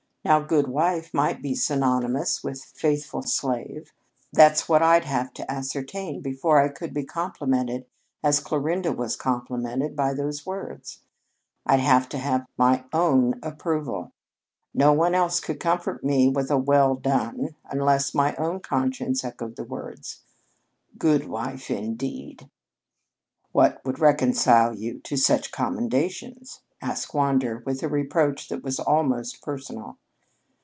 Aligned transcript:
Now, 0.23 0.39
'good 0.39 0.67
wife' 0.67 1.15
might 1.15 1.41
be 1.41 1.55
synonymous 1.55 2.43
with 2.43 2.63
'faithful 2.63 3.23
slave.' 3.23 3.91
That's 4.31 4.69
what 4.69 4.83
I'd 4.83 5.05
have 5.05 5.33
to 5.33 5.51
ascertain 5.51 6.21
before 6.21 6.61
I 6.61 6.69
could 6.69 6.93
be 6.93 7.03
complimented 7.03 7.87
as 8.23 8.39
Clarinda 8.39 8.91
was 8.93 9.15
complimented 9.15 9.95
by 9.95 10.13
those 10.13 10.45
words. 10.45 10.99
I'd 11.65 11.79
have 11.79 12.07
to 12.09 12.19
have 12.19 12.45
my 12.55 12.83
own 12.93 13.39
approval. 13.41 14.11
No 14.75 14.93
one 14.93 15.15
else 15.15 15.39
could 15.39 15.59
comfort 15.59 16.03
me 16.03 16.29
with 16.29 16.51
a 16.51 16.57
'well 16.57 16.93
done' 16.93 17.55
unless 17.71 18.13
my 18.13 18.35
own 18.35 18.59
conscience 18.59 19.23
echoed 19.25 19.55
the 19.55 19.63
words. 19.63 20.21
'Good 20.99 21.27
wife,' 21.27 21.71
indeed!" 21.71 22.47
"What 23.53 23.83
would 23.83 23.97
reconcile 23.97 24.75
you 24.75 24.99
to 24.99 25.17
such 25.17 25.51
commendations?" 25.51 26.61
asked 26.79 27.11
Wander 27.11 27.63
with 27.65 27.81
a 27.81 27.89
reproach 27.89 28.49
that 28.49 28.61
was 28.61 28.79
almost 28.79 29.41
personal. 29.41 29.97